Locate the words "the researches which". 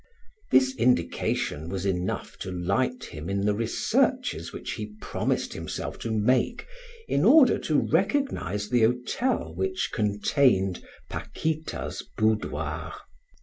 3.45-4.71